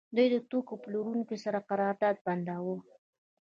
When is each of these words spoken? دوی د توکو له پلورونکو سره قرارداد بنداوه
دوی 0.15 0.27
د 0.33 0.37
توکو 0.49 0.73
له 0.75 0.79
پلورونکو 0.83 1.35
سره 1.43 1.65
قرارداد 1.69 2.15
بنداوه 2.25 2.77